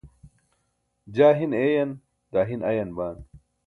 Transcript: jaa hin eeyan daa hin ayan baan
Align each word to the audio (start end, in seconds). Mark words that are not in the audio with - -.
jaa 1.19 1.29
hin 1.43 1.55
eeyan 1.61 1.95
daa 2.35 2.51
hin 2.53 2.69
ayan 2.75 3.01
baan 3.01 3.27